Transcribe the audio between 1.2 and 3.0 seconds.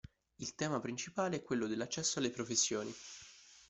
è quello dell’accesso alle professioni.